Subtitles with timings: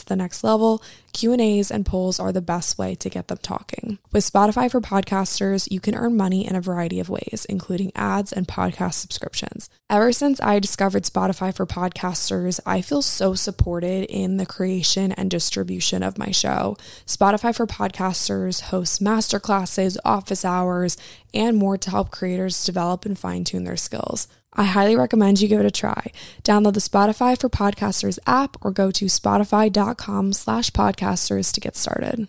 [0.00, 3.98] to the next level, Q&As and polls are the best way to get them talking.
[4.12, 8.32] With Spotify for podcasters, you can earn money in a variety of ways, including ads
[8.32, 9.68] and podcast subscriptions.
[9.88, 15.30] Ever since I discovered Spotify for podcasters, I feel so supported in the creation and
[15.30, 16.76] distribution of my show.
[17.06, 20.96] Spotify for podcasters hosts masterclasses, office hours,
[21.34, 24.28] and more to help creators develop and fine-tune their skills.
[24.52, 26.10] I highly recommend you give it a try.
[26.42, 32.28] Download the Spotify for Podcasters app or go to spotify.com slash podcasters to get started.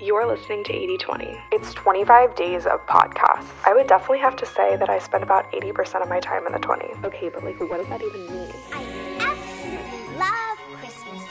[0.00, 1.38] You're listening to 8020.
[1.52, 3.48] It's 25 days of podcasts.
[3.64, 6.52] I would definitely have to say that I spend about 80% of my time in
[6.52, 7.04] the 20s.
[7.04, 8.52] Okay, but like, what does that even mean?
[8.72, 8.82] I
[9.20, 11.22] absolutely love Christmas.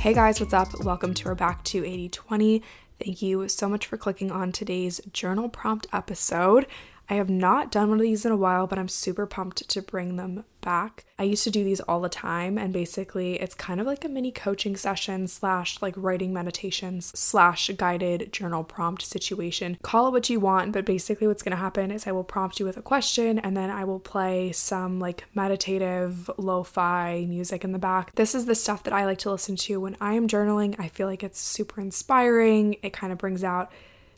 [0.00, 0.84] Hey guys, what's up?
[0.84, 2.62] Welcome to our Back to 8020.
[2.98, 6.66] Thank you so much for clicking on today's journal prompt episode.
[7.08, 9.82] I have not done one of these in a while, but I'm super pumped to
[9.82, 11.04] bring them back.
[11.18, 14.08] I used to do these all the time, and basically, it's kind of like a
[14.08, 19.76] mini coaching session slash like writing meditations slash guided journal prompt situation.
[19.82, 22.66] Call it what you want, but basically, what's to happen is I will prompt you
[22.66, 27.72] with a question, and then I will play some like meditative lo fi music in
[27.72, 28.14] the back.
[28.14, 30.76] This is the stuff that I like to listen to when I am journaling.
[30.78, 33.70] I feel like it's super inspiring, it kind of brings out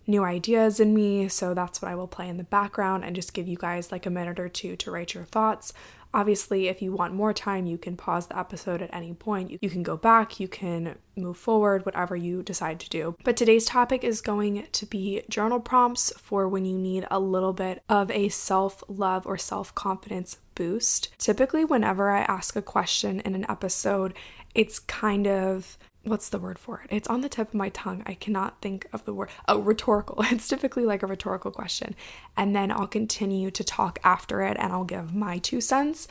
[0.06, 1.28] new ideas in me.
[1.28, 4.06] So that's what I will play in the background and just give you guys like
[4.06, 5.72] a minute or two to write your thoughts.
[6.14, 9.58] Obviously, if you want more time, you can pause the episode at any point.
[9.60, 13.16] You can go back, you can move forward, whatever you decide to do.
[13.24, 17.52] But today's topic is going to be journal prompts for when you need a little
[17.52, 21.12] bit of a self love or self confidence boost.
[21.18, 24.14] Typically, whenever I ask a question in an episode,
[24.54, 26.94] it's kind of what's the word for it?
[26.94, 28.02] It's on the tip of my tongue.
[28.06, 29.30] I cannot think of the word.
[29.48, 30.24] Oh, rhetorical.
[30.30, 31.94] It's typically like a rhetorical question.
[32.36, 36.08] And then I'll continue to talk after it and I'll give my two cents.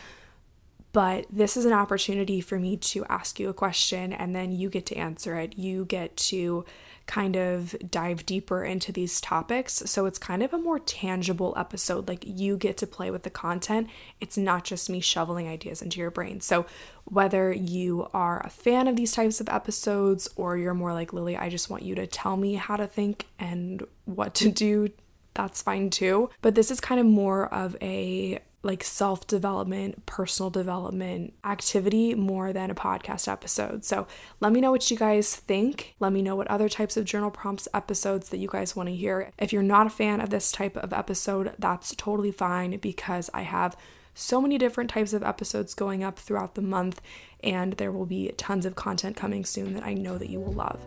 [0.91, 4.69] But this is an opportunity for me to ask you a question and then you
[4.69, 5.57] get to answer it.
[5.57, 6.65] You get to
[7.05, 9.83] kind of dive deeper into these topics.
[9.85, 12.07] So it's kind of a more tangible episode.
[12.07, 13.89] Like you get to play with the content.
[14.21, 16.39] It's not just me shoveling ideas into your brain.
[16.39, 16.65] So
[17.05, 21.35] whether you are a fan of these types of episodes or you're more like Lily,
[21.35, 24.89] I just want you to tell me how to think and what to do,
[25.33, 26.29] that's fine too.
[26.41, 32.53] But this is kind of more of a like self development, personal development activity more
[32.53, 33.83] than a podcast episode.
[33.83, 34.07] So
[34.39, 35.95] let me know what you guys think.
[35.99, 38.95] Let me know what other types of journal prompts episodes that you guys want to
[38.95, 39.31] hear.
[39.37, 43.41] If you're not a fan of this type of episode, that's totally fine because I
[43.41, 43.75] have
[44.15, 47.01] so many different types of episodes going up throughout the month,
[47.43, 50.53] and there will be tons of content coming soon that I know that you will
[50.53, 50.79] love.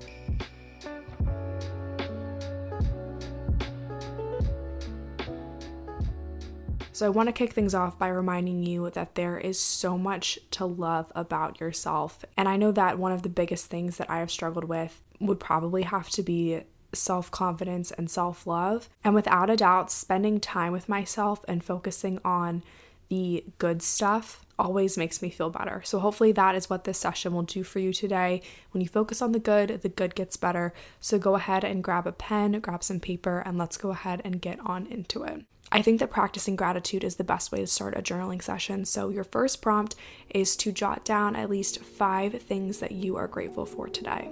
[6.96, 10.38] So, I want to kick things off by reminding you that there is so much
[10.52, 12.24] to love about yourself.
[12.38, 15.38] And I know that one of the biggest things that I have struggled with would
[15.38, 16.62] probably have to be
[16.94, 18.88] self confidence and self love.
[19.04, 22.62] And without a doubt, spending time with myself and focusing on
[23.10, 25.82] the good stuff always makes me feel better.
[25.84, 28.40] So, hopefully, that is what this session will do for you today.
[28.70, 30.72] When you focus on the good, the good gets better.
[31.00, 34.40] So, go ahead and grab a pen, grab some paper, and let's go ahead and
[34.40, 35.44] get on into it.
[35.72, 38.84] I think that practicing gratitude is the best way to start a journaling session.
[38.84, 39.96] So, your first prompt
[40.30, 44.30] is to jot down at least five things that you are grateful for today.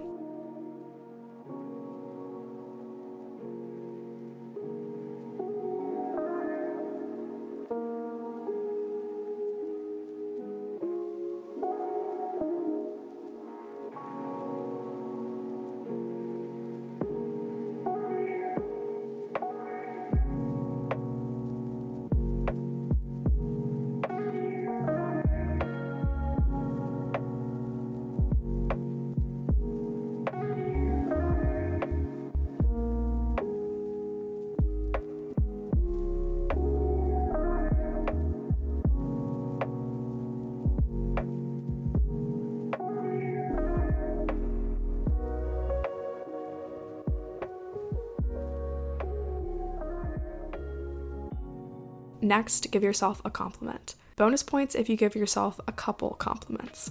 [52.25, 53.97] Next, give yourself a compliment.
[54.17, 56.91] Bonus points if you give yourself a couple compliments.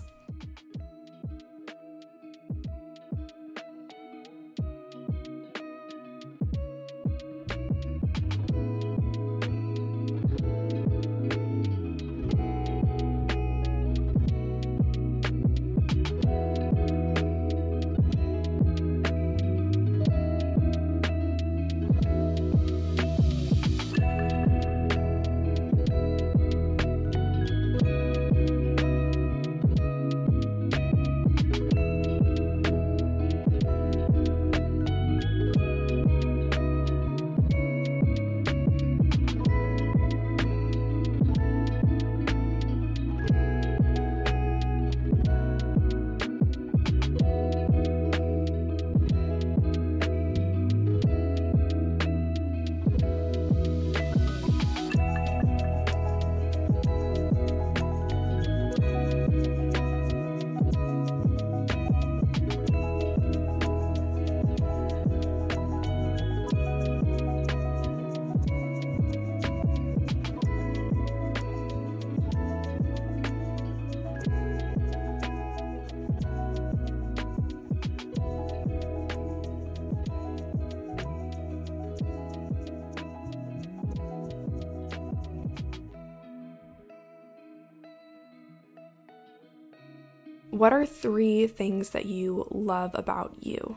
[90.54, 93.76] What are three things that you love about you?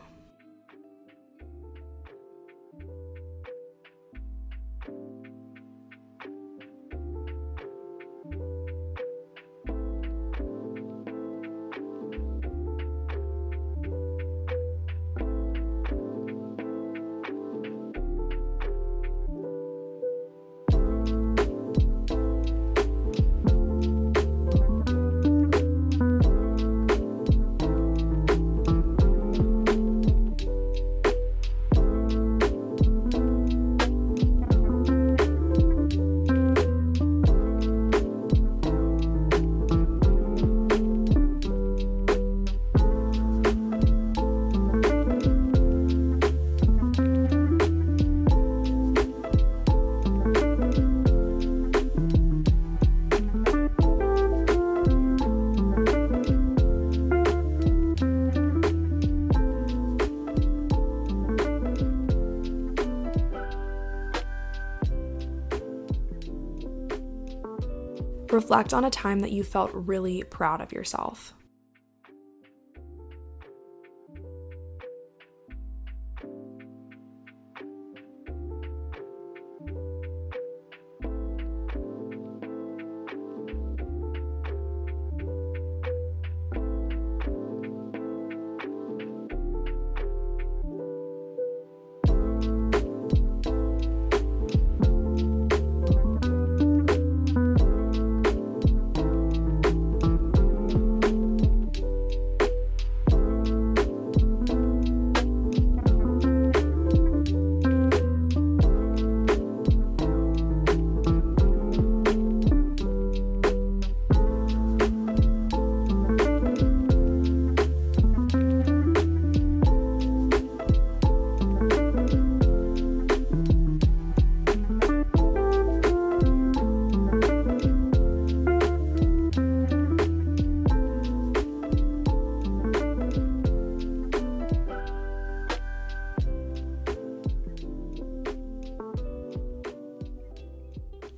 [68.36, 71.32] Reflect on a time that you felt really proud of yourself.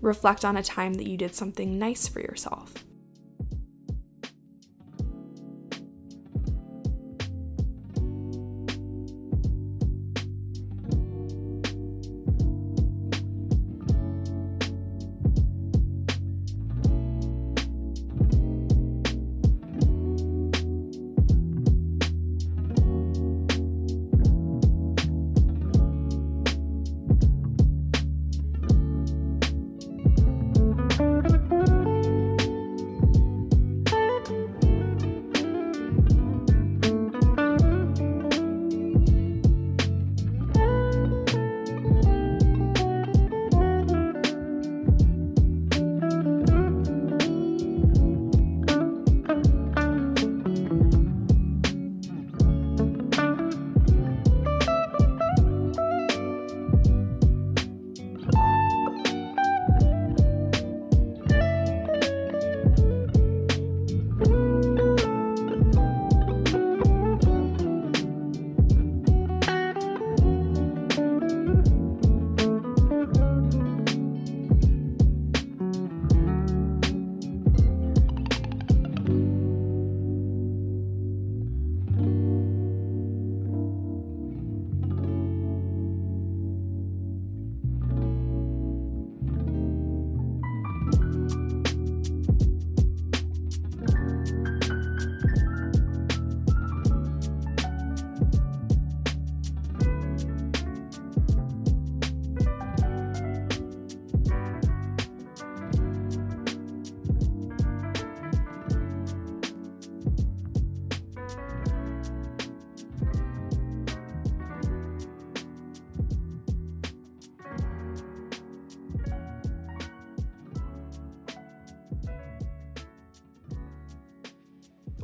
[0.00, 2.84] Reflect on a time that you did something nice for yourself.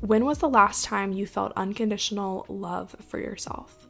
[0.04, 3.83] When was the last time you felt unconditional love for yourself?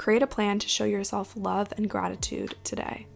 [0.00, 3.06] Create a plan to show yourself love and gratitude today.